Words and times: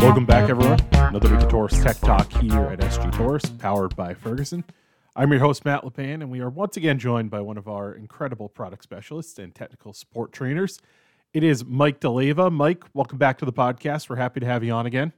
Welcome 0.00 0.26
back, 0.26 0.50
everyone. 0.50 0.78
Another 0.92 1.30
week 1.30 1.40
of 1.40 1.48
Torrice 1.48 1.82
Tech 1.82 1.98
Talk 2.00 2.30
here 2.32 2.66
at 2.66 2.80
SG 2.80 3.10
Torrice, 3.12 3.58
powered 3.58 3.96
by 3.96 4.12
Ferguson. 4.12 4.64
I'm 5.16 5.30
your 5.30 5.40
host, 5.40 5.64
Matt 5.64 5.82
LePan, 5.84 6.14
and 6.14 6.30
we 6.30 6.40
are 6.40 6.50
once 6.50 6.76
again 6.76 6.98
joined 6.98 7.30
by 7.30 7.40
one 7.40 7.56
of 7.56 7.68
our 7.68 7.94
incredible 7.94 8.48
product 8.48 8.82
specialists 8.82 9.38
and 9.38 9.54
technical 9.54 9.92
support 9.92 10.32
trainers. 10.32 10.80
It 11.32 11.44
is 11.44 11.64
Mike 11.64 12.00
D'Alleva. 12.00 12.50
Mike, 12.50 12.84
welcome 12.92 13.18
back 13.18 13.38
to 13.38 13.44
the 13.44 13.52
podcast. 13.52 14.08
We're 14.08 14.16
happy 14.16 14.40
to 14.40 14.46
have 14.46 14.62
you 14.62 14.72
on 14.72 14.86
again. 14.86 15.12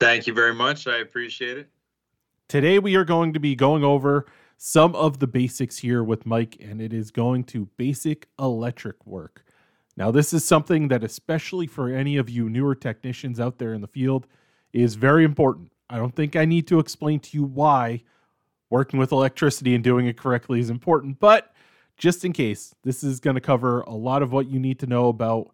Thank 0.00 0.26
you 0.26 0.32
very 0.32 0.54
much. 0.54 0.86
I 0.86 0.98
appreciate 0.98 1.58
it. 1.58 1.68
Today, 2.48 2.78
we 2.78 2.96
are 2.96 3.04
going 3.04 3.32
to 3.32 3.40
be 3.40 3.54
going 3.54 3.84
over 3.84 4.26
some 4.56 4.94
of 4.94 5.18
the 5.18 5.26
basics 5.26 5.78
here 5.78 6.04
with 6.04 6.24
Mike, 6.26 6.56
and 6.60 6.80
it 6.80 6.92
is 6.92 7.10
going 7.10 7.44
to 7.44 7.66
basic 7.76 8.28
electric 8.38 9.04
work. 9.06 9.44
Now, 9.96 10.10
this 10.10 10.32
is 10.32 10.44
something 10.44 10.88
that, 10.88 11.04
especially 11.04 11.66
for 11.66 11.88
any 11.90 12.16
of 12.16 12.30
you 12.30 12.48
newer 12.48 12.74
technicians 12.74 13.38
out 13.38 13.58
there 13.58 13.74
in 13.74 13.80
the 13.80 13.88
field, 13.88 14.26
is 14.72 14.94
very 14.94 15.24
important. 15.24 15.70
I 15.90 15.98
don't 15.98 16.14
think 16.14 16.34
I 16.34 16.44
need 16.44 16.66
to 16.68 16.78
explain 16.78 17.20
to 17.20 17.36
you 17.36 17.44
why 17.44 18.02
working 18.70 18.98
with 18.98 19.12
electricity 19.12 19.74
and 19.74 19.84
doing 19.84 20.06
it 20.06 20.16
correctly 20.16 20.58
is 20.58 20.70
important, 20.70 21.20
but 21.20 21.52
just 21.98 22.24
in 22.24 22.32
case, 22.32 22.74
this 22.82 23.04
is 23.04 23.20
going 23.20 23.34
to 23.34 23.40
cover 23.40 23.82
a 23.82 23.94
lot 23.94 24.22
of 24.22 24.32
what 24.32 24.48
you 24.48 24.58
need 24.58 24.78
to 24.78 24.86
know 24.86 25.08
about 25.08 25.50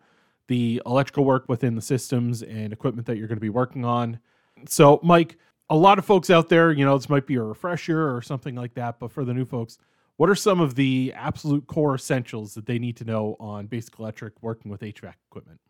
the 0.47 0.81
electrical 0.87 1.25
work 1.25 1.49
within 1.49 1.75
the 1.75 1.83
systems 1.83 2.43
and 2.43 2.73
equipment 2.73 3.07
that 3.07 3.17
you're 3.17 3.27
going 3.27 3.37
to 3.37 3.41
be 3.41 3.49
working 3.49 3.85
on. 3.85 4.21
So, 4.69 5.01
Mike, 5.03 5.37
a 5.69 5.77
lot 5.77 5.99
of 5.99 6.05
folks 6.05 6.31
out 6.31 6.49
there, 6.49 6.73
you 6.73 6.85
know, 6.85 6.97
this 6.97 7.11
might 7.11 7.27
be 7.27 7.35
a 7.35 7.43
refresher 7.43 8.17
or 8.17 8.23
something 8.23 8.55
like 8.55 8.75
that, 8.75 8.99
but 8.99 9.13
for 9.13 9.25
the 9.25 9.35
new 9.35 9.45
folks, 9.45 9.79
what 10.19 10.29
are 10.29 10.35
some 10.35 10.61
of 10.61 10.75
the 10.75 11.13
absolute 11.17 11.67
core 11.69 11.95
essentials 11.95 12.53
that 12.55 12.67
they 12.67 12.79
need 12.79 12.97
to 12.97 13.05
know 13.05 13.37
on 13.39 13.67
basic 13.67 13.99
electric 14.01 14.35
working 14.43 14.69
with 14.71 14.81
HVAC 14.81 15.15
equipment? 15.31 15.61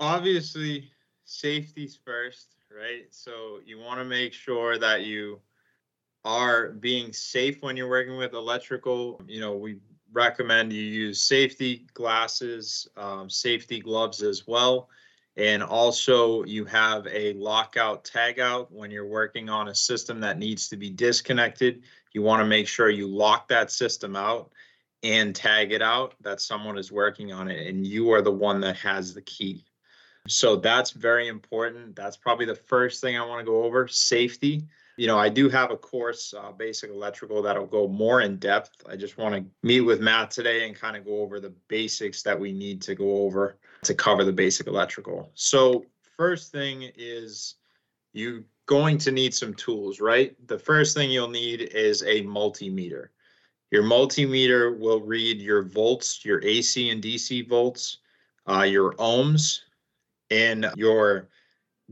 Obviously, 0.00 0.90
safety's 1.24 1.98
first, 2.04 2.56
right? 2.76 3.04
So 3.10 3.60
you 3.64 3.78
want 3.78 4.00
to 4.00 4.04
make 4.04 4.32
sure 4.32 4.78
that 4.78 5.02
you 5.02 5.40
are 6.24 6.70
being 6.70 7.12
safe 7.12 7.62
when 7.62 7.76
you're 7.76 7.88
working 7.88 8.16
with 8.16 8.34
electrical. 8.34 9.22
You 9.28 9.40
know, 9.40 9.54
we 9.54 9.78
recommend 10.12 10.72
you 10.72 10.82
use 10.82 11.22
safety 11.22 11.86
glasses, 11.94 12.88
um, 12.96 13.30
safety 13.30 13.78
gloves 13.78 14.22
as 14.22 14.48
well. 14.48 14.88
And 15.36 15.62
also, 15.62 16.44
you 16.44 16.64
have 16.64 17.06
a 17.08 17.34
lockout 17.34 18.04
tagout 18.04 18.68
when 18.70 18.90
you're 18.90 19.06
working 19.06 19.50
on 19.50 19.68
a 19.68 19.74
system 19.74 20.20
that 20.20 20.38
needs 20.38 20.68
to 20.68 20.76
be 20.76 20.88
disconnected. 20.88 21.82
You 22.12 22.22
want 22.22 22.40
to 22.40 22.46
make 22.46 22.66
sure 22.66 22.88
you 22.88 23.06
lock 23.06 23.48
that 23.48 23.70
system 23.70 24.16
out 24.16 24.50
and 25.02 25.36
tag 25.36 25.72
it 25.72 25.82
out 25.82 26.14
that 26.22 26.40
someone 26.40 26.78
is 26.78 26.90
working 26.90 27.32
on 27.32 27.48
it 27.48 27.66
and 27.68 27.86
you 27.86 28.12
are 28.12 28.22
the 28.22 28.32
one 28.32 28.60
that 28.62 28.76
has 28.76 29.12
the 29.12 29.20
key. 29.22 29.66
So 30.26 30.56
that's 30.56 30.90
very 30.90 31.28
important. 31.28 31.94
That's 31.94 32.16
probably 32.16 32.46
the 32.46 32.54
first 32.54 33.00
thing 33.00 33.16
I 33.16 33.24
want 33.24 33.40
to 33.40 33.44
go 33.44 33.62
over 33.62 33.86
safety. 33.88 34.66
You 34.96 35.06
know, 35.06 35.18
I 35.18 35.28
do 35.28 35.50
have 35.50 35.70
a 35.70 35.76
course, 35.76 36.32
uh, 36.32 36.52
basic 36.52 36.90
electrical, 36.90 37.42
that'll 37.42 37.66
go 37.66 37.86
more 37.86 38.22
in 38.22 38.38
depth. 38.38 38.82
I 38.88 38.96
just 38.96 39.18
want 39.18 39.34
to 39.34 39.44
meet 39.62 39.82
with 39.82 40.00
Matt 40.00 40.30
today 40.30 40.66
and 40.66 40.74
kind 40.74 40.96
of 40.96 41.04
go 41.04 41.20
over 41.20 41.38
the 41.38 41.54
basics 41.68 42.22
that 42.22 42.38
we 42.38 42.52
need 42.52 42.80
to 42.82 42.94
go 42.94 43.18
over 43.18 43.58
to 43.82 43.94
cover 43.94 44.24
the 44.24 44.32
basic 44.32 44.66
electrical. 44.66 45.30
So, 45.34 45.84
first 46.16 46.50
thing 46.50 46.90
is 46.96 47.56
you're 48.14 48.44
going 48.64 48.96
to 48.98 49.12
need 49.12 49.34
some 49.34 49.52
tools, 49.54 50.00
right? 50.00 50.34
The 50.48 50.58
first 50.58 50.96
thing 50.96 51.10
you'll 51.10 51.28
need 51.28 51.60
is 51.60 52.02
a 52.02 52.22
multimeter. 52.22 53.08
Your 53.70 53.82
multimeter 53.82 54.78
will 54.78 55.00
read 55.00 55.40
your 55.40 55.62
volts, 55.62 56.24
your 56.24 56.42
AC 56.44 56.90
and 56.90 57.02
DC 57.02 57.48
volts, 57.48 57.98
uh, 58.48 58.62
your 58.62 58.92
ohms, 58.94 59.60
and 60.30 60.70
your 60.76 61.28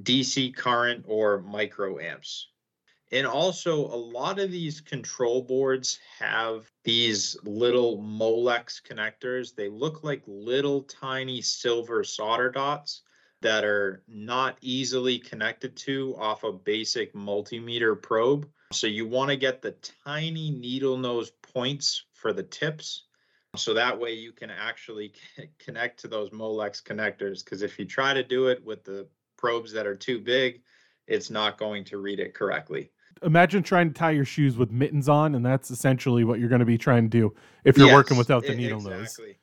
DC 0.03 0.55
current 0.57 1.05
or 1.07 1.43
microamps. 1.43 2.45
And 3.15 3.29
also, 3.29 3.77
a 3.77 3.95
lot 3.95 4.41
of 4.41 4.51
these 4.51 4.81
control 4.81 5.41
boards 5.41 6.01
have 6.19 6.69
these 6.83 7.37
little 7.45 8.03
Molex 8.03 8.83
connectors. 8.83 9.55
They 9.55 9.69
look 9.69 10.03
like 10.03 10.25
little 10.27 10.83
tiny 10.83 11.41
silver 11.41 12.03
solder 12.03 12.51
dots 12.51 13.03
that 13.41 13.63
are 13.63 14.03
not 14.09 14.59
easily 14.63 15.21
connected 15.21 15.77
to 15.77 16.17
off 16.19 16.43
a 16.43 16.51
basic 16.51 17.15
multimeter 17.15 18.03
probe. 18.03 18.49
So 18.73 18.89
you 18.89 19.07
want 19.07 19.31
to 19.31 19.37
get 19.37 19.63
the 19.63 19.77
tiny 20.05 20.51
needle 20.51 20.99
nose 20.99 21.31
points 21.31 22.07
for 22.15 22.33
the 22.33 22.43
tips. 22.43 23.05
So 23.55 23.75
that 23.75 23.97
way 23.97 24.15
you 24.15 24.33
can 24.33 24.51
actually 24.51 25.13
connect 25.61 26.01
to 26.01 26.09
those 26.09 26.31
Molex 26.31 26.83
connectors. 26.83 27.45
Because 27.45 27.63
if 27.63 27.79
you 27.79 27.85
try 27.85 28.13
to 28.13 28.25
do 28.25 28.49
it 28.49 28.65
with 28.65 28.83
the 28.83 29.07
probes 29.37 29.71
that 29.71 29.87
are 29.87 29.95
too 29.95 30.19
big, 30.19 30.63
it's 31.07 31.31
not 31.31 31.59
going 31.59 31.85
to 31.85 31.99
read 31.99 32.19
it 32.19 32.35
correctly. 32.35 32.91
Imagine 33.23 33.63
trying 33.63 33.89
to 33.89 33.95
tie 33.95 34.11
your 34.11 34.25
shoes 34.25 34.57
with 34.57 34.71
mittens 34.71 35.09
on, 35.09 35.35
and 35.35 35.45
that's 35.45 35.71
essentially 35.71 36.25
what 36.25 36.41
you're 36.41 36.49
going 36.49 36.61
to 36.61 36.65
be 36.67 36.79
trying 36.79 37.05
to 37.05 37.09
do 37.09 37.35
if 37.65 37.77
you're 37.79 37.87
yes, 37.87 37.95
working 37.95 38.17
without 38.17 38.43
the 38.43 38.55
needle 38.55 38.79
exactly. 38.79 38.99
nose. 38.99 39.09
Exactly. 39.09 39.37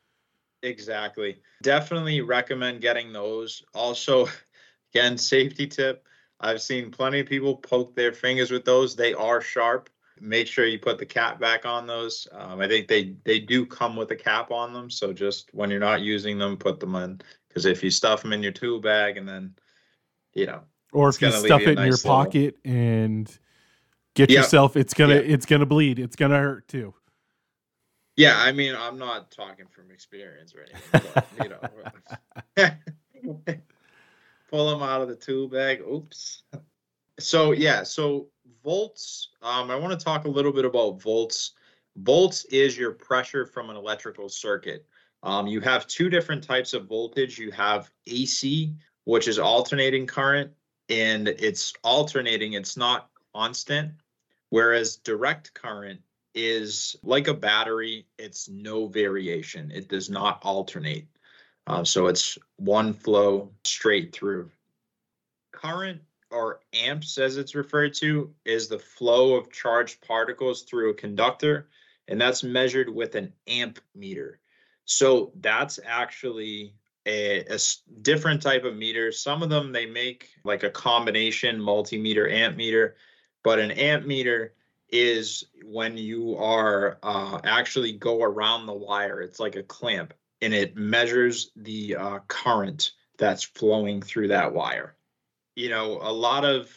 Exactly. 0.64 1.38
Definitely 1.64 2.22
recommend 2.22 2.82
getting 2.82 3.12
those. 3.12 3.64
Also, 3.74 4.28
again, 4.94 5.18
safety 5.18 5.68
tip. 5.68 6.06
I've 6.40 6.62
seen 6.62 6.92
plenty 6.92 7.20
of 7.20 7.28
people 7.28 7.56
poke 7.56 7.96
their 7.96 8.12
fingers 8.12 8.52
with 8.52 8.66
those. 8.66 8.96
They 8.96 9.14
are 9.14 9.42
sharp. 9.42 9.90
Make 10.20 10.48
sure 10.48 10.66
you 10.66 10.80
put 10.80 10.98
the 10.98 11.06
cap 11.06 11.40
back 11.40 11.66
on 11.66 11.88
those. 11.88 12.28
Um, 12.32 12.62
I 12.62 12.68
think 12.68 12.88
they 12.88 13.16
they 13.24 13.40
do 13.40 13.66
come 13.66 13.96
with 13.96 14.12
a 14.12 14.16
cap 14.16 14.52
on 14.52 14.74
them. 14.74 14.90
So 14.90 15.14
just 15.14 15.52
when 15.53 15.72
you're 15.72 15.80
not 15.80 16.02
using 16.02 16.38
them, 16.38 16.58
put 16.58 16.80
them 16.80 16.96
in. 16.96 17.22
Because 17.48 17.66
if 17.66 17.84
you 17.84 17.90
stuff 17.90 18.22
them 18.22 18.34
in 18.34 18.44
your 18.44 18.52
tool 18.52 18.80
bag 18.80 19.18
and 19.18 19.28
then, 19.28 19.56
you 20.34 20.46
know, 20.46 20.62
or 20.94 21.09
if 21.09 21.22
you 21.22 21.32
stuff 21.32 21.62
you 21.62 21.70
it 21.70 21.78
in 21.78 21.86
your 21.86 21.92
little... 21.92 22.09
pocket 22.09 22.58
and 22.64 23.40
get 24.16 24.29
yep. 24.29 24.44
yourself, 24.44 24.75
it's 24.75 24.94
gonna 24.94 25.16
yep. 25.16 25.25
it's 25.25 25.45
gonna 25.45 25.66
bleed. 25.66 25.99
It's 25.99 26.16
gonna 26.16 26.38
hurt 26.38 26.67
too. 26.67 26.94
Yeah, 28.17 28.38
I 28.38 28.51
mean, 28.51 28.75
I'm 28.77 28.97
not 28.97 29.31
talking 29.31 29.66
from 29.67 29.89
experience 29.89 30.53
or 30.53 30.66
anything, 30.69 31.11
but, 31.13 31.27
you 31.41 31.49
know, 33.38 33.55
pull 34.49 34.69
them 34.69 34.83
out 34.83 35.01
of 35.01 35.07
the 35.07 35.16
tool 35.16 35.47
bag. 35.47 35.81
Oops. 35.81 36.44
So 37.19 37.51
yeah, 37.53 37.83
so 37.83 38.27
volts. 38.63 39.29
Um, 39.41 39.72
I 39.72 39.75
want 39.75 39.97
to 39.97 40.03
talk 40.03 40.25
a 40.25 40.29
little 40.29 40.51
bit 40.51 40.66
about 40.66 41.01
volts. 41.01 41.53
Volts 41.97 42.45
is 42.45 42.78
your 42.78 42.91
pressure 42.91 43.45
from 43.45 43.69
an 43.69 43.75
electrical 43.75 44.29
circuit. 44.29 44.85
Um, 45.23 45.47
you 45.47 45.61
have 45.61 45.88
two 45.88 46.09
different 46.09 46.43
types 46.43 46.73
of 46.73 46.88
voltage. 46.88 47.38
You 47.38 47.51
have 47.51 47.91
AC, 48.07 48.75
which 49.05 49.28
is 49.28 49.39
alternating 49.39 50.07
current, 50.07 50.51
and 50.89 51.28
it's 51.28 51.73
alternating. 51.83 52.53
It's 52.53 52.75
not 52.75 53.10
constant. 53.36 53.94
Whereas 54.50 54.97
direct 54.97 55.53
current 55.53 56.02
is 56.34 56.96
like 57.03 57.28
a 57.28 57.34
battery, 57.34 58.08
it's 58.18 58.50
no 58.50 58.88
variation, 58.88 59.72
it 59.72 59.88
does 59.88 60.09
not 60.09 60.40
alternate. 60.44 61.08
Uh, 61.68 61.84
so 61.84 62.08
it's 62.08 62.38
one 62.58 62.94
flow 62.94 63.52
straight 63.64 64.14
through. 64.14 64.50
Current 65.52 66.02
or 66.31 66.62
amps, 66.74 67.18
as 67.18 67.38
it's 67.38 67.56
referred 67.56 67.94
to, 67.96 68.34
is 68.46 68.68
the 68.68 68.80
flow 68.80 69.36
of 69.36 69.52
charged 69.52 70.02
particles 70.02 70.64
through 70.64 70.91
a 70.91 70.96
conductor, 70.96 71.68
and 72.08 72.20
that's 72.20 72.44
measured 72.44 72.90
with 72.90 73.16
an 73.16 73.34
amp 73.47 73.80
meter. 73.94 74.40
So 74.86 75.31
that's 75.40 75.80
actually 75.86 76.75
a, 77.06 77.46
a, 77.46 77.59
different 78.02 78.41
type 78.41 78.64
of 78.64 78.75
meter. 78.75 79.12
Some 79.12 79.44
of 79.44 79.50
them 79.50 79.72
they 79.72 79.86
make 79.86 80.30
like 80.44 80.64
a 80.64 80.70
combination 80.70 81.59
multimeter 81.59 82.31
amp 82.31 82.58
meter, 82.58 82.96
but 83.44 83.59
an 83.59 83.72
amp 83.72 84.06
meter 84.06 84.53
is 84.90 85.46
when 85.63 85.97
you 85.97 86.35
are 86.38 86.97
uh, 87.02 87.40
actually 87.44 87.94
go 87.94 88.22
around 88.22 88.66
the 88.66 88.74
wire. 88.74 89.22
It's 89.22 89.40
like 89.40 89.56
a 89.56 89.63
clamp 89.63 90.13
and 90.41 90.53
it 90.53 90.75
measures 90.75 91.52
the 91.55 91.96
uh, 91.96 92.20
current 92.28 92.91
that's 93.17 93.43
flowing 93.43 94.02
through 94.02 94.29
that 94.29 94.53
wire. 94.53 94.96
You 95.55 95.70
know, 95.70 95.99
a 96.02 96.11
lot 96.11 96.43
of 96.43 96.70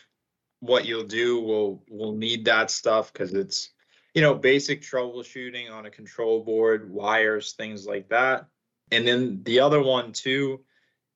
what 0.61 0.87
you'll 0.87 1.05
do 1.05 1.40
will 1.40 1.82
will 1.88 2.14
need 2.14 2.44
that 2.44 2.70
stuff 2.70 3.12
because 3.12 3.34
it's 3.34 3.70
you 4.14 4.22
know 4.22 4.34
basic 4.34 4.82
troubleshooting 4.82 5.70
on 5.70 5.87
a 5.87 5.90
control 5.90 6.44
board, 6.44 6.90
wires, 6.90 7.52
things 7.52 7.87
like 7.87 8.08
that. 8.11 8.46
And 8.90 9.06
then 9.06 9.43
the 9.44 9.61
other 9.61 9.82
one 9.82 10.12
too 10.12 10.61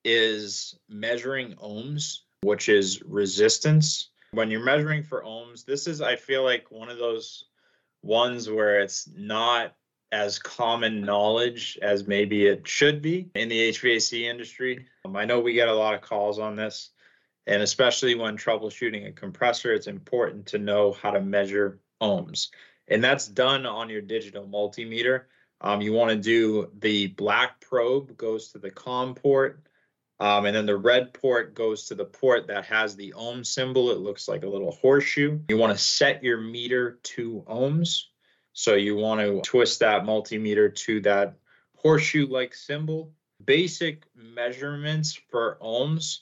is 0.04 0.78
measuring 0.88 1.54
ohms, 1.54 2.20
which 2.42 2.68
is 2.68 3.02
resistance 3.02 4.10
when 4.32 4.50
you're 4.50 4.64
measuring 4.64 5.02
for 5.02 5.22
ohms, 5.22 5.64
this 5.64 5.86
is, 5.86 6.00
I 6.00 6.16
feel 6.16 6.44
like, 6.44 6.70
one 6.70 6.88
of 6.88 6.98
those 6.98 7.44
ones 8.02 8.48
where 8.48 8.80
it's 8.80 9.08
not 9.16 9.74
as 10.12 10.38
common 10.38 11.02
knowledge 11.02 11.78
as 11.82 12.06
maybe 12.06 12.46
it 12.46 12.66
should 12.66 13.02
be 13.02 13.30
in 13.34 13.48
the 13.48 13.70
HVAC 13.70 14.22
industry. 14.22 14.86
Um, 15.04 15.16
I 15.16 15.24
know 15.24 15.40
we 15.40 15.52
get 15.52 15.68
a 15.68 15.74
lot 15.74 15.94
of 15.94 16.00
calls 16.00 16.38
on 16.38 16.56
this, 16.56 16.90
and 17.46 17.62
especially 17.62 18.14
when 18.14 18.36
troubleshooting 18.36 19.08
a 19.08 19.12
compressor, 19.12 19.72
it's 19.72 19.86
important 19.86 20.46
to 20.46 20.58
know 20.58 20.92
how 20.92 21.10
to 21.10 21.20
measure 21.20 21.80
ohms. 22.00 22.48
And 22.88 23.04
that's 23.04 23.28
done 23.28 23.66
on 23.66 23.90
your 23.90 24.00
digital 24.00 24.46
multimeter. 24.46 25.24
Um, 25.60 25.82
you 25.82 25.92
want 25.92 26.10
to 26.10 26.16
do 26.16 26.70
the 26.78 27.08
black 27.08 27.60
probe 27.60 28.16
goes 28.16 28.52
to 28.52 28.58
the 28.58 28.70
COM 28.70 29.14
port, 29.14 29.67
um, 30.20 30.46
and 30.46 30.56
then 30.56 30.66
the 30.66 30.76
red 30.76 31.14
port 31.14 31.54
goes 31.54 31.84
to 31.86 31.94
the 31.94 32.04
port 32.04 32.48
that 32.48 32.64
has 32.64 32.96
the 32.96 33.12
ohm 33.12 33.44
symbol. 33.44 33.90
It 33.90 33.98
looks 33.98 34.26
like 34.26 34.42
a 34.42 34.48
little 34.48 34.72
horseshoe. 34.72 35.38
You 35.48 35.56
want 35.56 35.72
to 35.72 35.82
set 35.82 36.24
your 36.24 36.40
meter 36.40 36.98
to 37.02 37.44
ohms. 37.48 38.04
So 38.52 38.74
you 38.74 38.96
want 38.96 39.20
to 39.20 39.40
twist 39.48 39.80
that 39.80 40.02
multimeter 40.02 40.74
to 40.74 41.00
that 41.02 41.36
horseshoe-like 41.76 42.54
symbol. 42.54 43.12
Basic 43.44 44.02
measurements 44.16 45.18
for 45.30 45.58
ohms. 45.62 46.18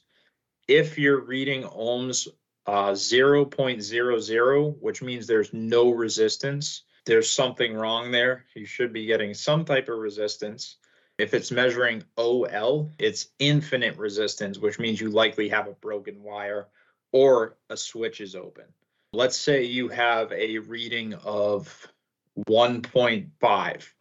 If 0.68 0.98
you're 0.98 1.24
reading 1.24 1.62
ohms 1.62 2.28
uh, 2.66 2.90
0.00, 2.90 4.76
which 4.80 5.02
means 5.02 5.26
there's 5.26 5.52
no 5.54 5.90
resistance, 5.90 6.82
there's 7.06 7.30
something 7.30 7.72
wrong 7.72 8.10
there. 8.10 8.44
You 8.54 8.66
should 8.66 8.92
be 8.92 9.06
getting 9.06 9.32
some 9.32 9.64
type 9.64 9.88
of 9.88 9.98
resistance. 9.98 10.76
If 11.18 11.32
it's 11.32 11.50
measuring 11.50 12.04
OL, 12.18 12.90
it's 12.98 13.28
infinite 13.38 13.96
resistance, 13.96 14.58
which 14.58 14.78
means 14.78 15.00
you 15.00 15.08
likely 15.10 15.48
have 15.48 15.66
a 15.66 15.72
broken 15.72 16.22
wire 16.22 16.68
or 17.12 17.56
a 17.70 17.76
switch 17.76 18.20
is 18.20 18.34
open. 18.34 18.66
Let's 19.12 19.36
say 19.36 19.64
you 19.64 19.88
have 19.88 20.30
a 20.32 20.58
reading 20.58 21.14
of 21.14 21.90
1.5 22.48 23.92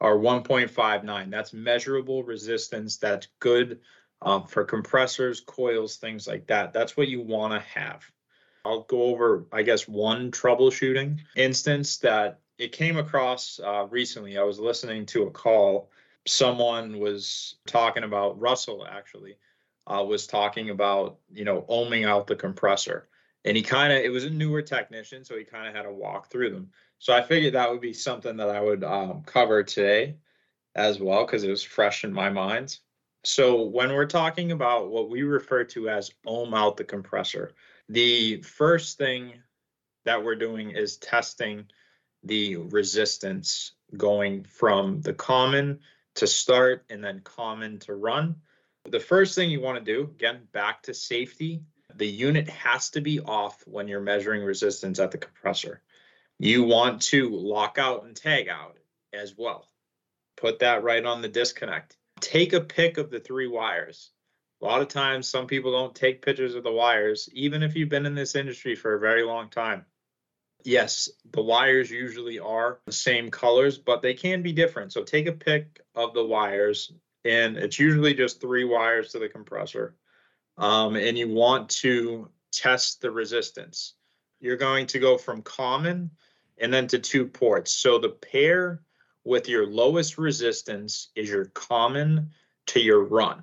or 0.00 0.18
1.59. 0.18 1.30
That's 1.30 1.52
measurable 1.52 2.24
resistance. 2.24 2.96
That's 2.96 3.28
good 3.38 3.80
um, 4.22 4.46
for 4.46 4.64
compressors, 4.64 5.40
coils, 5.40 5.96
things 5.96 6.26
like 6.26 6.46
that. 6.48 6.72
That's 6.72 6.96
what 6.96 7.08
you 7.08 7.20
want 7.20 7.52
to 7.52 7.60
have. 7.60 8.04
I'll 8.64 8.82
go 8.82 9.02
over, 9.02 9.46
I 9.52 9.62
guess, 9.62 9.86
one 9.86 10.30
troubleshooting 10.30 11.20
instance 11.36 11.98
that 11.98 12.40
it 12.58 12.72
came 12.72 12.96
across 12.96 13.60
uh, 13.64 13.86
recently. 13.88 14.36
I 14.36 14.42
was 14.42 14.58
listening 14.58 15.06
to 15.06 15.24
a 15.24 15.30
call. 15.30 15.90
Someone 16.28 16.98
was 16.98 17.56
talking 17.66 18.04
about 18.04 18.40
Russell 18.40 18.86
actually 18.88 19.36
uh, 19.86 20.04
was 20.04 20.26
talking 20.26 20.70
about 20.70 21.18
you 21.32 21.44
know 21.44 21.64
ohming 21.68 22.06
out 22.06 22.26
the 22.26 22.36
compressor, 22.36 23.08
and 23.44 23.56
he 23.56 23.62
kind 23.62 23.92
of 23.92 23.98
it 23.98 24.10
was 24.10 24.24
a 24.24 24.30
newer 24.30 24.62
technician, 24.62 25.24
so 25.24 25.36
he 25.36 25.44
kind 25.44 25.66
of 25.66 25.74
had 25.74 25.82
to 25.82 25.92
walk 25.92 26.30
through 26.30 26.50
them. 26.50 26.70
So 26.98 27.12
I 27.12 27.22
figured 27.22 27.54
that 27.54 27.70
would 27.70 27.80
be 27.80 27.92
something 27.92 28.36
that 28.36 28.50
I 28.50 28.60
would 28.60 28.84
um, 28.84 29.22
cover 29.24 29.62
today 29.62 30.16
as 30.74 31.00
well 31.00 31.24
because 31.24 31.44
it 31.44 31.50
was 31.50 31.62
fresh 31.62 32.04
in 32.04 32.12
my 32.12 32.28
mind. 32.28 32.78
So 33.24 33.62
when 33.62 33.92
we're 33.92 34.06
talking 34.06 34.52
about 34.52 34.90
what 34.90 35.10
we 35.10 35.22
refer 35.22 35.64
to 35.64 35.88
as 35.88 36.10
ohm 36.26 36.54
out 36.54 36.76
the 36.76 36.84
compressor, 36.84 37.52
the 37.88 38.42
first 38.42 38.98
thing 38.98 39.34
that 40.04 40.22
we're 40.22 40.36
doing 40.36 40.70
is 40.70 40.96
testing 40.98 41.66
the 42.22 42.56
resistance 42.56 43.72
going 43.96 44.44
from 44.44 45.00
the 45.00 45.14
common 45.14 45.80
to 46.18 46.26
start 46.26 46.84
and 46.90 47.02
then 47.02 47.20
common 47.20 47.78
to 47.80 47.94
run. 47.94 48.36
The 48.84 49.00
first 49.00 49.34
thing 49.34 49.50
you 49.50 49.60
want 49.60 49.78
to 49.78 49.84
do, 49.84 50.02
again, 50.02 50.40
back 50.52 50.82
to 50.84 50.94
safety, 50.94 51.62
the 51.94 52.06
unit 52.06 52.48
has 52.48 52.90
to 52.90 53.00
be 53.00 53.20
off 53.20 53.62
when 53.66 53.88
you're 53.88 54.00
measuring 54.00 54.42
resistance 54.42 54.98
at 54.98 55.10
the 55.10 55.18
compressor. 55.18 55.82
You 56.38 56.64
want 56.64 57.02
to 57.02 57.30
lock 57.30 57.78
out 57.78 58.04
and 58.04 58.14
tag 58.14 58.48
out 58.48 58.78
as 59.12 59.34
well. 59.36 59.66
Put 60.36 60.60
that 60.60 60.82
right 60.82 61.04
on 61.04 61.22
the 61.22 61.28
disconnect. 61.28 61.96
Take 62.20 62.52
a 62.52 62.60
pic 62.60 62.98
of 62.98 63.10
the 63.10 63.20
three 63.20 63.48
wires. 63.48 64.10
A 64.60 64.64
lot 64.64 64.80
of 64.80 64.88
times, 64.88 65.28
some 65.28 65.46
people 65.46 65.70
don't 65.70 65.94
take 65.94 66.24
pictures 66.24 66.54
of 66.54 66.64
the 66.64 66.72
wires, 66.72 67.28
even 67.32 67.62
if 67.62 67.76
you've 67.76 67.88
been 67.88 68.06
in 68.06 68.14
this 68.14 68.34
industry 68.34 68.74
for 68.74 68.94
a 68.94 69.00
very 69.00 69.22
long 69.22 69.50
time. 69.50 69.84
Yes, 70.68 71.08
the 71.32 71.40
wires 71.40 71.90
usually 71.90 72.38
are 72.38 72.80
the 72.84 72.92
same 72.92 73.30
colors, 73.30 73.78
but 73.78 74.02
they 74.02 74.12
can 74.12 74.42
be 74.42 74.52
different. 74.52 74.92
So 74.92 75.02
take 75.02 75.26
a 75.26 75.32
pic 75.32 75.80
of 75.94 76.12
the 76.12 76.26
wires, 76.26 76.92
and 77.24 77.56
it's 77.56 77.78
usually 77.78 78.12
just 78.12 78.38
three 78.38 78.64
wires 78.64 79.12
to 79.12 79.18
the 79.18 79.30
compressor. 79.30 79.96
Um, 80.58 80.94
and 80.96 81.16
you 81.16 81.26
want 81.26 81.70
to 81.80 82.28
test 82.52 83.00
the 83.00 83.10
resistance. 83.10 83.94
You're 84.40 84.58
going 84.58 84.86
to 84.88 84.98
go 84.98 85.16
from 85.16 85.40
common 85.40 86.10
and 86.58 86.70
then 86.70 86.86
to 86.88 86.98
two 86.98 87.26
ports. 87.26 87.72
So 87.72 87.98
the 87.98 88.10
pair 88.10 88.82
with 89.24 89.48
your 89.48 89.66
lowest 89.66 90.18
resistance 90.18 91.08
is 91.16 91.30
your 91.30 91.46
common 91.46 92.32
to 92.66 92.80
your 92.80 93.04
run. 93.04 93.42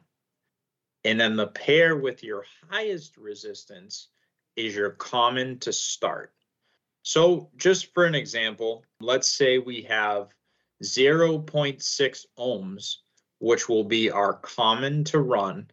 And 1.04 1.20
then 1.20 1.38
the 1.38 1.48
pair 1.48 1.98
with 1.98 2.24
your 2.24 2.46
highest 2.70 3.18
resistance 3.18 4.10
is 4.56 4.76
your 4.76 4.92
common 4.92 5.58
to 5.62 5.74
start. 5.74 6.32
So 7.06 7.52
just 7.56 7.94
for 7.94 8.06
an 8.06 8.16
example, 8.16 8.84
let's 9.00 9.32
say 9.32 9.60
we 9.60 9.84
have 9.84 10.30
0.6 10.84 12.26
ohms, 12.40 12.96
which 13.38 13.70
will 13.70 13.84
be 13.84 14.10
our 14.10 14.34
common 14.34 15.04
to 15.06 15.20
run. 15.20 15.70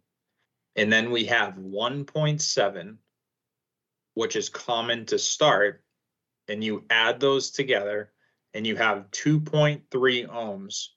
And 0.76 0.92
then 0.92 1.10
we 1.10 1.24
have 1.24 1.54
1.7, 1.54 2.96
which 4.12 4.36
is 4.36 4.50
common 4.50 5.06
to 5.06 5.18
start. 5.18 5.82
And 6.48 6.62
you 6.62 6.84
add 6.90 7.18
those 7.18 7.50
together 7.50 8.12
and 8.52 8.66
you 8.66 8.76
have 8.76 9.10
2.3 9.12 9.80
ohms 10.28 10.88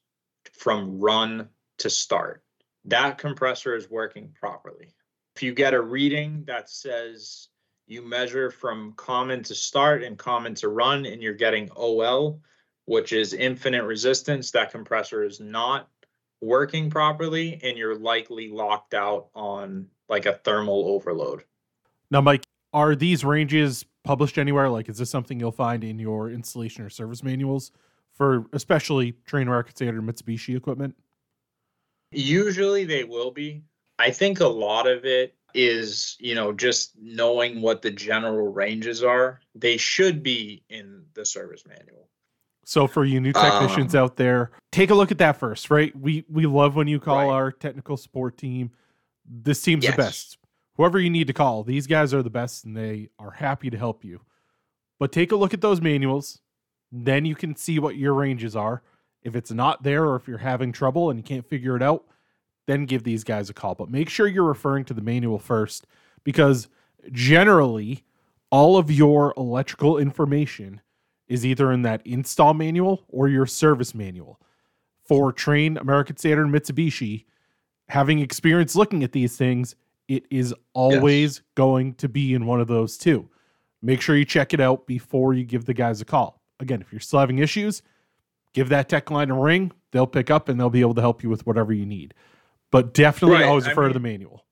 from 0.52 1.00
run 1.00 1.48
to 1.78 1.90
start. 1.90 2.44
That 2.84 3.18
compressor 3.18 3.74
is 3.74 3.90
working 3.90 4.34
properly. 4.38 4.94
If 5.38 5.44
you 5.44 5.54
get 5.54 5.74
a 5.74 5.82
reading 5.82 6.44
that 6.48 6.70
says 6.70 7.48
you 7.88 8.02
measure 8.02 8.50
from 8.50 8.94
common 8.94 9.44
to 9.44 9.56
start 9.56 10.04
and 10.04 10.18
common 10.18 10.56
to 10.56 10.70
run, 10.70 11.06
and 11.06 11.22
you're 11.22 11.34
getting 11.34 11.70
OL, 11.76 12.40
which 12.86 13.14
is 13.14 13.34
infinite 13.34 13.84
resistance. 13.84 14.52
That 14.52 14.72
compressor 14.72 15.24
is 15.24 15.40
not 15.40 15.90
working 16.42 16.90
properly, 16.90 17.60
and 17.64 17.78
you're 17.78 17.96
likely 17.96 18.50
locked 18.50 18.94
out 18.94 19.28
on 19.36 19.88
like 20.10 20.26
a 20.26 20.34
thermal 20.34 20.88
overload. 20.88 21.44
Now, 22.12 22.22
Mike, 22.22 22.44
are 22.74 22.96
these 22.96 23.24
ranges 23.24 23.86
published 24.04 24.38
anywhere? 24.38 24.70
Like, 24.70 24.90
is 24.90 24.98
this 24.98 25.10
something 25.10 25.40
you'll 25.40 25.52
find 25.52 25.84
in 25.84 26.00
your 26.00 26.30
installation 26.30 26.84
or 26.84 26.90
service 26.90 27.24
manuals 27.24 27.72
for 28.14 28.46
especially 28.54 29.14
Trane 29.28 29.44
American 29.44 29.76
Standard 29.76 30.04
Mitsubishi 30.04 30.56
equipment? 30.56 30.96
Usually 32.12 32.86
they 32.86 33.04
will 33.04 33.32
be. 33.32 33.64
I 33.98 34.12
think 34.12 34.40
a 34.40 34.48
lot 34.48 34.88
of 34.88 35.06
it 35.06 35.36
is 35.56 36.18
you 36.20 36.36
know 36.36 36.52
just 36.52 36.92
knowing 37.02 37.62
what 37.62 37.82
the 37.82 37.90
general 37.90 38.52
ranges 38.52 39.04
are 39.04 39.40
they 39.56 39.78
should 39.78 40.22
be 40.22 40.64
in 40.70 41.04
the 41.14 41.26
service 41.26 41.64
manual. 41.66 42.10
So 42.66 42.88
for 42.88 43.06
you 43.06 43.22
new 43.22 43.34
technicians 43.34 43.96
um, 43.96 44.04
out 44.04 44.18
there 44.18 44.52
take 44.72 44.90
a 44.90 44.96
look 44.96 45.12
at 45.12 45.18
that 45.20 45.38
first 45.38 45.72
right? 45.72 45.96
We 45.96 46.26
we 46.30 46.46
love 46.46 46.76
when 46.76 46.88
you 46.88 47.00
call 47.00 47.30
right. 47.30 47.34
our 47.34 47.52
technical 47.52 47.98
support 47.98 48.38
team. 48.38 48.72
This 49.28 49.62
team's 49.62 49.84
yes. 49.84 49.96
the 49.96 49.98
best. 49.98 50.38
Whoever 50.76 51.00
you 51.00 51.10
need 51.10 51.28
to 51.28 51.34
call 51.34 51.64
these 51.64 51.88
guys 51.88 52.14
are 52.14 52.22
the 52.22 52.30
best 52.30 52.66
and 52.66 52.76
they 52.76 53.10
are 53.18 53.32
happy 53.32 53.70
to 53.70 53.78
help 53.78 54.04
you. 54.04 54.22
But 55.00 55.12
take 55.12 55.32
a 55.32 55.36
look 55.36 55.54
at 55.54 55.62
those 55.62 55.82
manuals. 55.82 56.42
Then 56.92 57.26
you 57.26 57.36
can 57.36 57.56
see 57.56 57.80
what 57.80 57.96
your 57.96 58.14
ranges 58.14 58.56
are. 58.56 58.82
If 59.24 59.36
it's 59.36 59.52
not 59.52 59.84
there 59.84 60.06
or 60.06 60.16
if 60.16 60.28
you're 60.28 60.38
having 60.38 60.72
trouble 60.72 61.10
and 61.10 61.18
you 61.18 61.24
can't 61.24 61.48
figure 61.48 61.76
it 61.76 61.82
out 61.82 62.06
then 62.68 62.86
give 62.86 63.04
these 63.04 63.24
guys 63.24 63.50
a 63.50 63.54
call. 63.54 63.76
But 63.76 63.90
make 63.90 64.10
sure 64.10 64.28
you're 64.28 64.44
referring 64.44 64.86
to 64.86 64.94
the 64.94 65.02
manual 65.02 65.40
first 65.40 65.86
because 66.24 66.68
generally 67.12 68.04
all 68.50 68.78
of 68.78 68.92
your 68.92 69.34
electrical 69.38 69.98
information 69.98 70.82
is 71.28 71.46
either 71.46 71.72
in 71.72 71.82
that 71.84 72.06
install 72.06 72.54
manual 72.54 73.04
or 73.08 73.28
your 73.28 73.46
service 73.46 73.96
manual. 73.96 74.40
For 75.04 75.32
Trane 75.32 75.80
American 75.80 76.18
Standard 76.18 76.48
Mitsubishi, 76.48 77.26
having 77.90 78.20
experience 78.20 78.76
looking 78.76 79.04
at 79.04 79.12
these 79.12 79.38
things, 79.38 79.76
it 80.08 80.26
is 80.32 80.54
always 80.74 81.38
yes. 81.38 81.42
going 81.56 81.94
to 81.96 82.10
be 82.10 82.34
in 82.34 82.46
one 82.46 82.60
of 82.60 82.68
those 82.68 82.98
two. 82.98 83.30
Make 83.82 84.02
sure 84.02 84.16
you 84.16 84.26
check 84.26 84.54
it 84.54 84.60
out 84.60 84.88
before 84.88 85.34
you 85.36 85.44
give 85.44 85.66
the 85.66 85.74
guys 85.74 86.02
a 86.02 86.06
call. 86.06 86.42
Again, 86.60 86.82
if 86.82 86.92
you're 86.92 87.00
still 87.00 87.20
having 87.20 87.40
issues, 87.40 87.84
give 88.54 88.70
that 88.70 88.90
tech 88.90 89.12
line 89.12 89.30
a 89.30 89.40
ring. 89.40 89.72
They'll 89.92 90.08
pick 90.08 90.32
up 90.32 90.50
and 90.50 90.60
they'll 90.60 90.70
be 90.72 90.82
able 90.82 90.96
to 90.96 91.02
help 91.02 91.22
you 91.22 91.30
with 91.30 91.46
whatever 91.46 91.72
you 91.72 91.86
need 91.86 92.16
but 92.76 92.94
definitely 92.94 93.38
right. 93.38 93.46
always 93.46 93.66
refer 93.66 93.84
I 93.84 93.86
mean, 93.86 93.94
to 93.94 94.00
the 94.00 94.04
manual. 94.04 94.46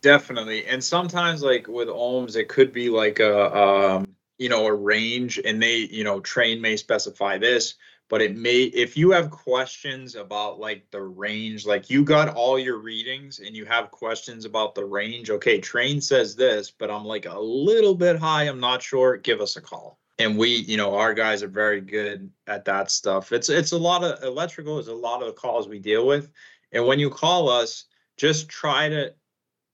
Definitely, 0.00 0.64
and 0.64 0.82
sometimes 0.82 1.42
like 1.42 1.68
with 1.68 1.88
ohms, 1.88 2.34
it 2.34 2.48
could 2.48 2.72
be 2.72 2.88
like 2.88 3.20
a 3.20 3.54
um, 3.54 4.06
you 4.38 4.48
know 4.48 4.64
a 4.64 4.72
range, 4.72 5.38
and 5.44 5.62
they 5.62 5.80
you 5.90 6.02
know 6.02 6.18
Trane 6.18 6.62
may 6.62 6.78
specify 6.78 7.36
this, 7.36 7.74
but 8.08 8.22
it 8.22 8.38
may 8.38 8.62
if 8.62 8.96
you 8.96 9.10
have 9.10 9.28
questions 9.28 10.14
about 10.14 10.58
like 10.58 10.90
the 10.90 11.02
range, 11.02 11.66
like 11.66 11.90
you 11.90 12.04
got 12.04 12.34
all 12.34 12.58
your 12.58 12.78
readings 12.78 13.40
and 13.40 13.54
you 13.54 13.66
have 13.66 13.90
questions 13.90 14.46
about 14.46 14.74
the 14.74 14.86
range. 14.86 15.28
Okay, 15.28 15.60
Trane 15.60 16.02
says 16.02 16.36
this, 16.36 16.70
but 16.70 16.90
I'm 16.90 17.04
like 17.04 17.26
a 17.26 17.38
little 17.38 17.94
bit 17.94 18.18
high. 18.18 18.44
I'm 18.44 18.60
not 18.60 18.82
sure. 18.82 19.18
Give 19.18 19.42
us 19.42 19.56
a 19.56 19.60
call 19.60 19.98
and 20.18 20.38
we 20.38 20.48
you 20.48 20.76
know 20.76 20.94
our 20.94 21.12
guys 21.12 21.42
are 21.42 21.48
very 21.48 21.80
good 21.80 22.30
at 22.46 22.64
that 22.64 22.90
stuff 22.90 23.32
it's 23.32 23.48
it's 23.48 23.72
a 23.72 23.78
lot 23.78 24.02
of 24.02 24.22
electrical 24.22 24.78
is 24.78 24.88
a 24.88 24.94
lot 24.94 25.20
of 25.20 25.26
the 25.26 25.32
calls 25.32 25.68
we 25.68 25.78
deal 25.78 26.06
with 26.06 26.30
and 26.72 26.86
when 26.86 26.98
you 26.98 27.10
call 27.10 27.48
us, 27.48 27.84
just 28.16 28.48
try 28.48 28.88
to 28.88 29.14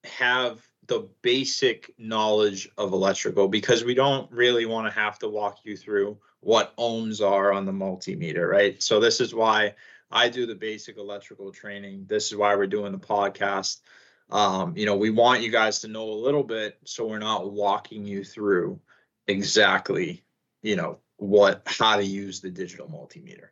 have 0.05 0.61
the 0.87 1.09
basic 1.23 1.93
knowledge 1.99 2.69
of 2.77 2.93
electrical 2.93 3.49
because 3.49 3.85
we 3.85 3.95
don't 3.95 4.31
really 4.33 4.67
want 4.67 4.87
to 4.87 5.01
have 5.01 5.19
to 5.21 5.29
walk 5.29 5.59
you 5.65 5.77
through 5.77 6.19
what 6.41 6.77
ohms 6.77 7.25
are 7.25 7.53
on 7.53 7.65
the 7.65 7.73
multimeter, 7.73 8.49
right? 8.49 8.83
So 8.83 8.99
this 8.99 9.21
is 9.21 9.35
why 9.35 9.75
I 10.11 10.29
do 10.29 10.45
the 10.45 10.55
basic 10.55 10.99
electrical 10.99 11.53
training. 11.53 12.07
This 12.09 12.27
is 12.27 12.37
why 12.37 12.55
we're 12.57 12.67
doing 12.67 12.93
the 12.93 12.99
podcast. 12.99 13.81
Um, 14.29 14.77
you 14.77 14.87
know, 14.87 14.97
we 14.97 15.11
want 15.11 15.43
you 15.43 15.51
guys 15.51 15.81
to 15.81 15.89
know 15.89 16.05
a 16.11 16.23
little 16.25 16.43
bit 16.43 16.79
so 16.85 17.07
we're 17.07 17.19
not 17.19 17.53
walking 17.53 18.05
you 18.05 18.25
through 18.25 18.81
exactly, 19.29 20.25
you 20.63 20.75
know, 20.75 20.99
what 21.17 21.63
how 21.67 21.97
to 21.97 22.05
use 22.05 22.41
the 22.41 22.51
digital 22.51 22.89
multimeter. 22.89 23.49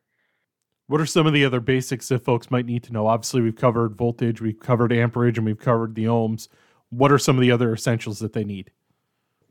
What 0.90 1.00
are 1.00 1.06
some 1.06 1.28
of 1.28 1.32
the 1.32 1.44
other 1.44 1.60
basics 1.60 2.08
that 2.08 2.24
folks 2.24 2.50
might 2.50 2.66
need 2.66 2.82
to 2.82 2.92
know? 2.92 3.06
Obviously, 3.06 3.40
we've 3.40 3.54
covered 3.54 3.94
voltage, 3.94 4.40
we've 4.40 4.58
covered 4.58 4.92
amperage, 4.92 5.38
and 5.38 5.46
we've 5.46 5.56
covered 5.56 5.94
the 5.94 6.06
ohms. 6.06 6.48
What 6.88 7.12
are 7.12 7.18
some 7.18 7.36
of 7.36 7.42
the 7.42 7.52
other 7.52 7.72
essentials 7.72 8.18
that 8.18 8.32
they 8.32 8.42
need? 8.42 8.72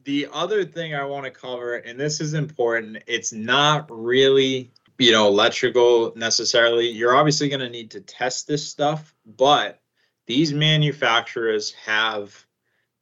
The 0.03 0.27
other 0.34 0.65
thing 0.65 0.93
I 0.93 1.05
want 1.05 1.24
to 1.24 1.31
cover, 1.31 1.75
and 1.75 1.98
this 1.98 2.19
is 2.19 2.34
important, 2.34 3.01
it's 3.08 3.31
not 3.31 3.88
really, 3.89 4.69
you 4.98 5.13
know, 5.13 5.29
electrical 5.29 6.12
necessarily. 6.17 6.89
You're 6.89 7.15
obviously 7.15 7.48
going 7.48 7.62
to 7.62 7.69
need 7.69 7.91
to 7.91 8.01
test 8.01 8.46
this 8.46 8.67
stuff, 8.67 9.15
but 9.25 9.79
these 10.27 10.51
manufacturers 10.51 11.72
have 11.86 12.46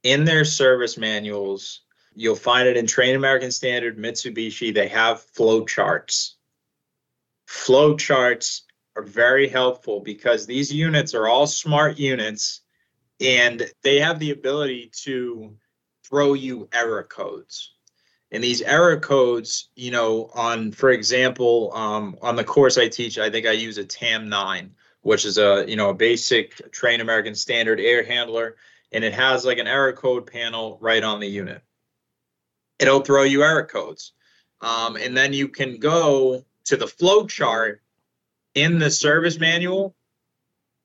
in 0.04 0.26
their 0.26 0.46
service 0.46 0.96
manuals, 0.96 1.82
you'll 2.14 2.36
find 2.36 2.68
it 2.68 2.78
in 2.78 2.86
Trane 2.86 3.16
American 3.16 3.52
Standard, 3.52 3.98
Mitsubishi, 3.98 4.72
they 4.72 4.90
have 4.90 5.24
flow 5.24 5.66
charts 5.66 6.37
flow 7.48 7.96
charts 7.98 8.64
are 8.96 9.04
very 9.04 9.48
helpful 9.48 10.00
because 10.00 10.46
these 10.46 10.72
units 10.72 11.16
are 11.16 11.28
all 11.28 11.48
smart 11.48 11.98
units 11.98 12.62
and 13.20 13.68
they 13.82 14.00
have 14.00 14.20
the 14.20 14.32
ability 14.32 14.92
to 14.94 15.56
throw 16.08 16.34
you 16.34 16.70
error 16.72 17.04
codes. 17.04 17.74
And 18.32 18.44
these 18.44 18.62
error 18.62 19.00
codes 19.00 19.70
you 19.76 19.90
know 19.90 20.30
on 20.36 20.72
for 20.72 20.92
example 20.92 21.72
um, 21.74 22.18
on 22.22 22.36
the 22.36 22.44
course 22.44 22.78
i 22.78 22.88
teach 22.88 23.18
i 23.18 23.30
think 23.30 23.48
i 23.48 23.52
use 23.52 23.78
a 23.78 23.86
tam 23.86 24.28
9 24.28 24.76
which 25.02 25.24
is 25.24 25.38
a 25.38 25.64
you 25.66 25.78
know 25.78 25.90
a 25.90 25.94
basic 25.94 26.58
Trane 26.72 27.00
american 27.00 27.36
standard 27.36 27.80
air 27.80 28.04
handler 28.04 28.58
and 28.92 29.04
it 29.04 29.14
has 29.14 29.46
like 29.46 29.58
an 29.58 29.68
error 29.68 29.94
code 29.94 30.28
panel 30.28 30.78
right 30.82 31.04
on 31.04 31.20
the 31.20 31.28
unit. 31.28 31.62
It'll 32.80 33.02
throw 33.02 33.24
you 33.24 33.44
error 33.44 33.66
codes. 33.66 34.14
Um, 34.62 34.96
and 34.96 35.16
then 35.16 35.34
you 35.34 35.48
can 35.50 35.78
go 35.78 36.44
to 36.68 36.78
the 36.78 36.88
flow 36.88 37.26
chart 37.26 37.82
in 38.54 38.78
the 38.78 38.92
service 38.92 39.40
manual 39.40 39.96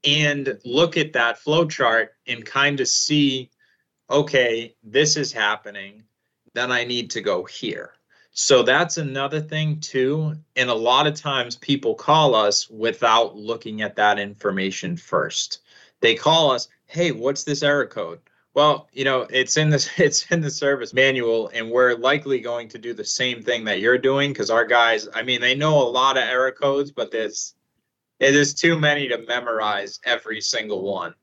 and 0.04 0.58
look 0.64 0.96
at 0.96 1.12
that 1.12 1.38
flow 1.38 1.66
chart 1.66 2.14
and 2.26 2.44
kind 2.44 2.80
of 2.80 2.88
see 2.88 3.50
okay 4.10 4.74
this 4.82 5.16
is 5.16 5.32
happening 5.32 6.02
then 6.54 6.70
i 6.70 6.84
need 6.84 7.10
to 7.10 7.20
go 7.20 7.44
here. 7.44 7.92
So 8.34 8.62
that's 8.62 8.96
another 8.96 9.40
thing 9.40 9.80
too 9.80 10.34
and 10.56 10.70
a 10.70 10.74
lot 10.74 11.06
of 11.06 11.14
times 11.14 11.56
people 11.56 11.94
call 11.94 12.34
us 12.34 12.68
without 12.70 13.36
looking 13.36 13.82
at 13.82 13.96
that 13.96 14.18
information 14.18 14.96
first. 14.96 15.60
They 16.00 16.14
call 16.14 16.50
us 16.50 16.68
hey 16.86 17.12
what's 17.12 17.44
this 17.44 17.62
error 17.62 17.86
code 17.86 18.20
well, 18.54 18.88
you 18.92 19.04
know, 19.04 19.26
it's 19.30 19.56
in 19.56 19.70
this 19.70 19.88
it's 19.98 20.30
in 20.30 20.40
the 20.40 20.50
service 20.50 20.92
manual 20.92 21.50
and 21.54 21.70
we're 21.70 21.94
likely 21.94 22.40
going 22.40 22.68
to 22.68 22.78
do 22.78 22.94
the 22.94 23.04
same 23.04 23.42
thing 23.42 23.64
that 23.64 23.80
you're 23.80 23.98
doing 23.98 24.32
because 24.32 24.50
our 24.50 24.64
guys, 24.64 25.08
I 25.14 25.22
mean, 25.22 25.40
they 25.40 25.54
know 25.54 25.80
a 25.80 25.88
lot 25.88 26.16
of 26.16 26.24
error 26.24 26.52
codes, 26.52 26.90
but 26.90 27.10
there's 27.10 27.54
it 28.20 28.36
is 28.36 28.54
too 28.54 28.78
many 28.78 29.08
to 29.08 29.18
memorize 29.26 29.98
every 30.04 30.40
single 30.40 30.82
one. 30.82 31.14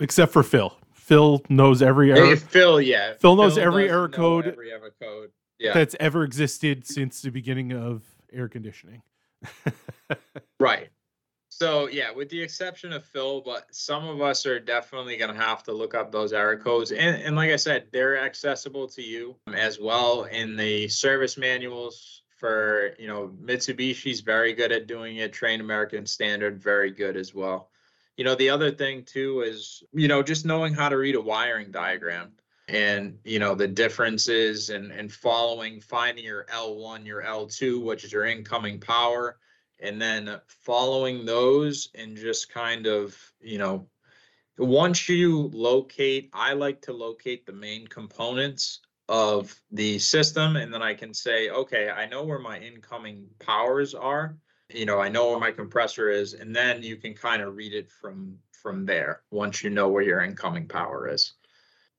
Except 0.00 0.32
for 0.32 0.42
Phil. 0.42 0.74
Phil 0.94 1.42
knows 1.48 1.82
every 1.82 2.12
error. 2.12 2.26
Hey, 2.26 2.36
Phil, 2.36 2.80
yeah. 2.80 3.14
Phil 3.20 3.36
knows 3.36 3.54
Phil 3.54 3.64
every 3.64 3.88
error 3.88 4.08
code. 4.08 4.46
Every 4.46 4.72
error 4.72 4.92
code. 5.00 5.30
Yeah. 5.58 5.72
That's 5.72 5.94
ever 6.00 6.24
existed 6.24 6.86
since 6.86 7.22
the 7.22 7.30
beginning 7.30 7.72
of 7.72 8.02
air 8.32 8.48
conditioning. 8.48 9.02
right. 10.60 10.88
So 11.58 11.88
yeah, 11.88 12.10
with 12.10 12.28
the 12.28 12.42
exception 12.42 12.92
of 12.92 13.02
Phil, 13.02 13.40
but 13.40 13.74
some 13.74 14.06
of 14.06 14.20
us 14.20 14.44
are 14.44 14.60
definitely 14.60 15.16
going 15.16 15.34
to 15.34 15.40
have 15.40 15.62
to 15.62 15.72
look 15.72 15.94
up 15.94 16.12
those 16.12 16.34
error 16.34 16.58
codes. 16.58 16.92
And, 16.92 17.22
and 17.22 17.34
like 17.34 17.50
I 17.50 17.56
said, 17.56 17.86
they're 17.92 18.18
accessible 18.20 18.86
to 18.88 19.00
you 19.00 19.36
um, 19.46 19.54
as 19.54 19.80
well 19.80 20.24
in 20.24 20.54
the 20.54 20.86
service 20.88 21.38
manuals 21.38 22.20
for, 22.36 22.90
you 22.98 23.08
know, 23.08 23.32
Mitsubishi's 23.42 24.20
very 24.20 24.52
good 24.52 24.70
at 24.70 24.86
doing 24.86 25.16
it. 25.16 25.32
Trane 25.32 25.60
American 25.60 26.04
Standard, 26.04 26.62
very 26.62 26.90
good 26.90 27.16
as 27.16 27.34
well. 27.34 27.70
You 28.18 28.24
know, 28.24 28.34
the 28.34 28.50
other 28.50 28.70
thing 28.70 29.04
too 29.04 29.40
is, 29.40 29.82
you 29.94 30.08
know, 30.08 30.22
just 30.22 30.44
knowing 30.44 30.74
how 30.74 30.90
to 30.90 30.98
read 30.98 31.14
a 31.14 31.22
wiring 31.22 31.70
diagram 31.70 32.32
and 32.68 33.16
you 33.24 33.38
know 33.38 33.54
the 33.54 33.68
differences 33.68 34.70
and 34.70 34.90
and 34.90 35.12
following 35.12 35.80
finding 35.80 36.24
your 36.24 36.44
L1 36.52 37.06
your 37.06 37.22
L2 37.22 37.80
which 37.80 38.02
is 38.02 38.12
your 38.12 38.26
incoming 38.26 38.80
power 38.80 39.38
and 39.80 40.00
then 40.00 40.40
following 40.46 41.24
those 41.24 41.88
and 41.94 42.16
just 42.16 42.48
kind 42.52 42.86
of 42.86 43.16
you 43.40 43.58
know 43.58 43.86
once 44.58 45.08
you 45.08 45.50
locate 45.52 46.30
i 46.32 46.52
like 46.52 46.80
to 46.80 46.92
locate 46.92 47.44
the 47.46 47.52
main 47.52 47.86
components 47.86 48.80
of 49.08 49.54
the 49.70 49.98
system 49.98 50.56
and 50.56 50.72
then 50.72 50.82
i 50.82 50.94
can 50.94 51.12
say 51.12 51.50
okay 51.50 51.90
i 51.90 52.06
know 52.06 52.24
where 52.24 52.38
my 52.38 52.58
incoming 52.58 53.26
powers 53.38 53.94
are. 53.94 54.36
You 54.74 54.86
know 54.86 54.98
i 54.98 55.08
know 55.08 55.30
where 55.30 55.38
my 55.38 55.52
compressor 55.52 56.10
is 56.10 56.34
and 56.34 56.54
then 56.54 56.82
you 56.82 56.96
can 56.96 57.14
kind 57.14 57.42
of 57.42 57.54
read 57.54 57.72
it 57.72 57.90
from 57.90 58.36
from 58.50 58.84
there 58.84 59.22
once 59.30 59.62
you 59.62 59.70
know 59.70 59.88
where 59.88 60.02
your 60.02 60.22
incoming 60.22 60.66
power 60.66 61.08
is. 61.08 61.34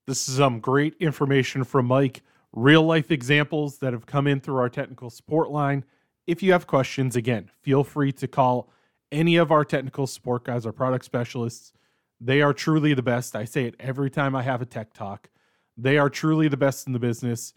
This 0.05 0.27
is 0.27 0.35
some 0.35 0.59
great 0.59 0.95
information 0.99 1.63
from 1.63 1.85
mike. 1.85 2.23
Real 2.51 2.83
life 2.83 3.11
examples 3.11 3.77
that 3.77 3.93
have 3.93 4.05
come 4.05 4.27
in 4.27 4.41
through 4.41 4.57
our 4.57 4.69
technical 4.69 5.09
support 5.09 5.49
line 5.49 5.85
if 6.27 6.43
you 6.43 6.51
have 6.51 6.67
questions, 6.67 7.15
again, 7.15 7.49
feel 7.61 7.83
free 7.83 8.11
to 8.11 8.27
call 8.27 8.69
any 9.11 9.37
of 9.37 9.51
our 9.51 9.63
technical 9.63 10.05
support 10.05 10.43
guys, 10.43 10.65
our 10.65 10.73
product 10.73 11.05
specialists. 11.05 11.71
They 12.19 12.41
are 12.41 12.53
truly 12.53 12.93
the 12.93 13.01
best. 13.01 13.35
I 13.35 13.45
say 13.45 13.65
it 13.65 13.75
every 13.79 14.09
time 14.09 14.35
I 14.35 14.43
have 14.43 14.61
a 14.61 14.65
tech 14.65 14.93
talk. 14.93 15.29
They 15.77 15.97
are 15.97 16.09
truly 16.09 16.47
the 16.47 16.57
best 16.57 16.87
in 16.87 16.93
the 16.93 16.99
business. 16.99 17.53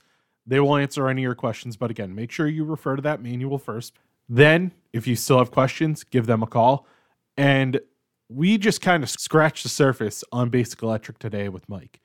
They 0.46 0.60
will 0.60 0.76
answer 0.76 1.08
any 1.08 1.22
of 1.22 1.24
your 1.24 1.34
questions. 1.34 1.76
But 1.76 1.90
again, 1.90 2.14
make 2.14 2.30
sure 2.30 2.46
you 2.46 2.64
refer 2.64 2.96
to 2.96 3.02
that 3.02 3.22
manual 3.22 3.58
first. 3.58 3.94
Then, 4.28 4.72
if 4.92 5.06
you 5.06 5.16
still 5.16 5.38
have 5.38 5.50
questions, 5.50 6.04
give 6.04 6.26
them 6.26 6.42
a 6.42 6.46
call. 6.46 6.86
And 7.36 7.80
we 8.28 8.58
just 8.58 8.80
kind 8.80 9.02
of 9.02 9.10
scratched 9.10 9.64
the 9.64 9.68
surface 9.68 10.22
on 10.30 10.50
basic 10.50 10.82
electric 10.82 11.18
today 11.18 11.48
with 11.48 11.68
Mike. 11.68 12.00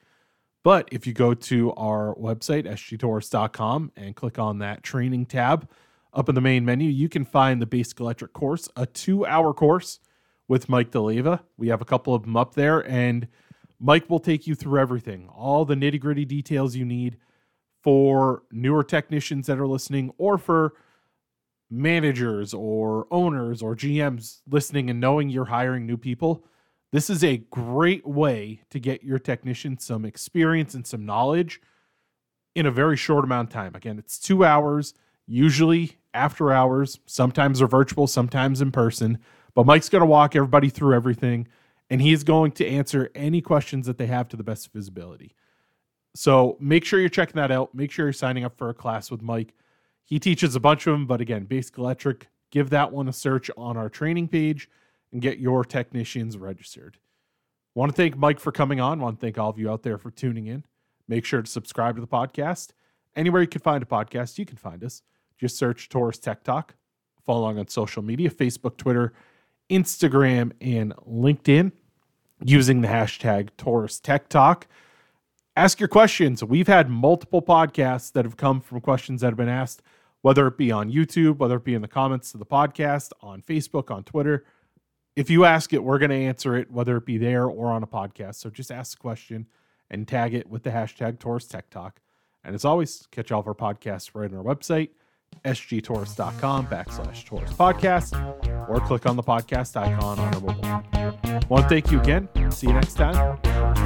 But 0.64 0.90
if 0.92 1.06
you 1.06 1.14
go 1.14 1.36
to 1.36 1.74
our 1.74 2.16
website, 2.16 2.66
sgtorrice.com, 2.66 3.92
and 3.96 4.16
click 4.16 4.40
on 4.40 4.58
that 4.60 4.82
training 4.82 5.28
tab, 5.28 5.70
up 6.16 6.30
in 6.30 6.36
the 6.36 6.42
main 6.42 6.66
menu, 6.66 6.90
you 6.90 7.10
can 7.10 7.26
find 7.26 7.62
the 7.62 7.66
Basic 7.66 8.00
Electric 8.00 8.34
course, 8.34 8.70
a 8.76 8.86
two 8.86 9.26
hour 9.26 9.54
course 9.54 10.00
with 10.48 10.70
Mike 10.70 10.92
D'Alleva. 10.92 11.42
We 11.58 11.68
have 11.68 11.82
a 11.82 11.86
couple 11.86 12.16
of 12.16 12.24
them 12.24 12.38
up 12.38 12.56
there, 12.56 12.80
and 12.90 13.28
Mike 13.80 14.10
will 14.10 14.20
take 14.20 14.48
you 14.48 14.56
through 14.56 14.80
everything, 14.80 15.28
all 15.28 15.66
the 15.66 15.76
nitty 15.76 16.00
gritty 16.00 16.26
details 16.26 16.76
you 16.76 16.86
need 16.86 17.18
for 17.84 18.44
newer 18.52 18.84
technicians 18.84 19.48
that 19.48 19.60
are 19.60 19.68
listening 19.68 20.12
or 20.18 20.38
for 20.38 20.74
managers 21.70 22.54
or 22.54 23.06
owners 23.12 23.62
or 23.62 23.76
GMs 23.76 24.42
listening 24.50 24.90
and 24.90 25.00
knowing 25.00 25.30
you're 25.30 25.46
hiring 25.46 25.86
new 25.86 25.98
people. 25.98 26.46
This 26.92 27.10
is 27.10 27.24
a 27.24 27.38
great 27.38 28.08
way 28.08 28.62
to 28.70 28.80
get 28.80 29.04
your 29.04 29.20
technician 29.20 29.78
some 29.78 30.06
experience 30.06 30.74
and 30.74 30.88
some 30.88 31.06
knowledge 31.06 31.62
in 32.56 32.66
a 32.66 32.72
very 32.72 32.96
short 32.96 33.26
amount 33.26 33.50
of 33.50 33.54
time. 33.54 33.76
Again, 33.76 34.00
it's 34.00 34.18
two 34.18 34.46
hours, 34.46 34.94
usually 35.28 35.98
after 36.16 36.52
hours. 36.52 37.00
Sometimes 37.06 37.60
they're 37.60 37.68
virtual, 37.68 38.08
sometimes 38.08 38.62
in 38.62 38.72
person. 38.72 39.20
But 39.54 39.66
Mike's 39.66 39.90
going 39.90 40.02
to 40.02 40.08
walk 40.08 40.36
everybody 40.36 40.70
through 40.70 40.96
everything, 40.96 41.48
and 41.90 42.02
he's 42.02 42.24
going 42.24 42.52
to 42.54 42.68
answer 42.68 43.12
any 43.14 43.42
questions 43.42 43.86
that 43.88 43.98
they 43.98 44.08
have 44.08 44.28
to 44.30 44.38
the 44.38 44.44
best 44.44 44.68
of 44.68 44.74
his 44.74 44.88
ability. 44.88 45.36
So 46.16 46.58
make 46.60 46.86
sure 46.86 47.00
you're 47.00 47.10
checking 47.10 47.36
that 47.36 47.52
out. 47.52 47.76
Make 47.76 47.92
sure 47.92 48.06
you're 48.06 48.14
signing 48.14 48.44
up 48.44 48.58
for 48.58 48.70
a 48.70 48.74
class 48.74 49.12
with 49.12 49.22
Mike. 49.22 49.54
He 50.04 50.20
teaches 50.20 50.56
a 50.56 50.60
bunch 50.60 50.88
of 50.88 50.94
them, 50.94 51.08
but 51.08 51.22
again, 51.22 51.46
Basic 51.46 51.78
Electric, 51.78 52.28
give 52.52 52.70
that 52.70 52.92
one 52.92 53.08
a 53.08 53.14
search 53.14 53.52
on 53.58 53.76
our 53.76 53.90
training 53.90 54.30
page 54.30 54.70
and 55.12 55.22
get 55.22 55.40
your 55.40 55.64
technicians 55.66 56.38
registered. 56.38 56.98
Want 57.74 57.92
to 57.92 57.96
thank 57.96 58.18
Mike 58.18 58.40
for 58.40 58.52
coming 58.52 58.80
on. 58.80 59.00
Want 59.00 59.20
to 59.20 59.22
thank 59.26 59.38
all 59.38 59.50
of 59.50 59.60
you 59.60 59.70
out 59.70 59.84
there 59.84 59.98
for 59.98 60.12
tuning 60.12 60.48
in. 60.48 60.64
Make 61.08 61.26
sure 61.26 61.42
to 61.42 61.50
subscribe 61.50 61.96
to 61.96 62.02
the 62.02 62.08
podcast. 62.08 62.70
Anywhere 63.16 63.42
you 63.42 63.48
can 63.48 63.62
find 63.62 63.84
a 63.84 63.86
podcast, 63.86 64.38
you 64.38 64.46
can 64.46 64.58
find 64.58 64.84
us. 64.84 65.02
Just 65.38 65.58
search 65.58 65.90
Torrice 65.90 66.20
Tech 66.20 66.44
Talk. 66.44 66.76
Follow 67.26 67.42
along 67.42 67.60
on 67.60 67.68
social 67.68 68.04
media 68.04 68.30
Facebook, 68.30 68.78
Twitter, 68.78 69.14
Instagram, 69.70 70.52
and 70.62 70.94
LinkedIn 71.08 71.72
using 72.44 72.82
the 72.82 72.88
hashtag 72.88 73.50
Torrice 73.58 74.02
Tech 74.02 74.30
Talk. 74.30 74.68
Ask 75.56 75.80
your 75.80 75.88
questions. 75.88 76.44
We've 76.44 76.68
had 76.68 76.90
multiple 76.90 77.42
podcasts 77.42 78.12
that 78.12 78.26
have 78.26 78.38
come 78.38 78.62
from 78.62 78.82
questions 78.82 79.22
that 79.22 79.28
have 79.28 79.38
been 79.38 79.50
asked, 79.50 79.82
whether 80.22 80.46
it 80.48 80.58
be 80.58 80.72
on 80.72 80.92
YouTube, 80.92 81.38
whether 81.38 81.56
it 81.56 81.64
be 81.64 81.74
in 81.74 81.82
the 81.82 81.88
comments 81.88 82.32
to 82.34 82.38
the 82.38 82.46
podcast, 82.46 83.12
on 83.22 83.42
Facebook, 83.42 83.90
on 83.90 84.04
Twitter. 84.04 84.46
If 85.16 85.30
you 85.30 85.46
ask 85.46 85.72
it, 85.72 85.82
we're 85.82 85.98
going 85.98 86.10
to 86.10 86.16
answer 86.16 86.56
it, 86.58 86.70
whether 86.70 86.98
it 86.98 87.06
be 87.06 87.18
there 87.18 87.46
or 87.46 87.72
on 87.72 87.84
a 87.84 87.88
podcast. 87.88 88.36
So 88.36 88.50
just 88.50 88.70
ask 88.70 88.98
the 88.98 89.02
question 89.02 89.48
and 89.90 90.08
tag 90.08 90.34
it 90.34 90.50
with 90.50 90.64
the 90.64 90.72
hashtag 90.72 91.20
Torrice 91.20 91.48
Tech 91.48 91.70
Talk. 91.70 92.02
And 92.44 92.54
as 92.54 92.66
always, 92.66 93.08
catch 93.12 93.32
all 93.32 93.40
of 93.40 93.48
our 93.48 93.56
podcasts 93.56 94.12
right 94.14 94.30
on 94.30 94.38
our 94.38 94.44
website, 94.44 94.90
sgtorrice.com 95.46 96.68
backslash 96.68 97.26
torrice 97.26 97.54
podcast 97.54 98.70
or 98.70 98.80
click 98.80 99.06
on 99.06 99.16
the 99.16 99.24
podcast 99.24 99.76
icon 99.80 100.20
on 100.20 100.34
our 100.34 100.42
mobile. 100.42 101.62
To 101.62 101.70
thank 101.70 101.92
you 101.92 102.00
again. 102.00 102.28
See 102.52 102.68
you 102.68 102.74
next 102.74 102.96
time. 102.96 103.85